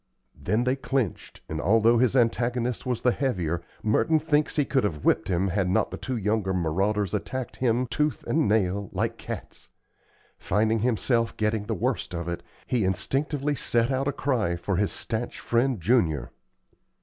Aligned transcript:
Then 0.33 0.63
they 0.63 0.75
clinched, 0.75 1.41
and, 1.47 1.61
although 1.61 1.99
his 1.99 2.15
antagonist 2.15 2.87
was 2.87 3.03
the 3.03 3.11
heavier, 3.11 3.61
Merton 3.83 4.17
thinks 4.17 4.55
he 4.55 4.65
could 4.65 4.83
have 4.83 5.05
whipped 5.05 5.27
him 5.27 5.49
had 5.49 5.69
not 5.69 5.91
the 5.91 5.97
two 5.97 6.17
younger 6.17 6.55
marauders 6.55 7.13
attacked 7.13 7.57
him, 7.57 7.85
tooth 7.85 8.23
and 8.25 8.47
nail, 8.47 8.89
like 8.93 9.19
cats. 9.19 9.69
Finding 10.39 10.79
himself 10.79 11.37
getting 11.37 11.65
the 11.67 11.75
worst 11.75 12.15
of 12.15 12.27
it, 12.27 12.41
he 12.65 12.83
instinctively 12.83 13.53
sent 13.53 13.91
out 13.91 14.07
a 14.07 14.11
cry 14.11 14.55
for 14.55 14.77
his 14.77 14.91
stanch 14.91 15.39
friend 15.39 15.79
Junior. 15.79 16.31